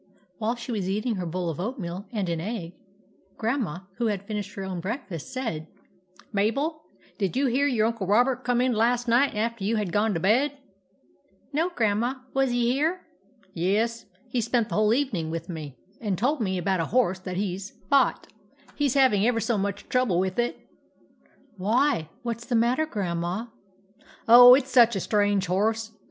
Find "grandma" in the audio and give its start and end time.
3.37-3.81, 11.69-12.15, 22.87-23.45